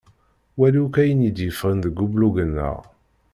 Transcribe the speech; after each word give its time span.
Wali 0.59 0.79
akk 0.85 0.95
ayen 1.01 1.27
i 1.29 1.31
d-yeffɣen 1.31 1.79
deg 1.81 1.95
ublug-nneɣ. 2.05 2.77